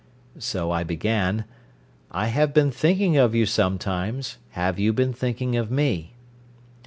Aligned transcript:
So 0.39 0.71
I 0.71 0.83
began 0.83 1.45
"'I 2.09 2.25
have 2.29 2.55
been 2.55 2.71
thinking 2.71 3.17
of 3.17 3.35
you 3.35 3.45
sometimes 3.45 4.39
have 4.53 4.79
you 4.79 4.93
been 4.93 5.13
thinking 5.13 5.55
of 5.55 5.69
me?'" 5.69 6.15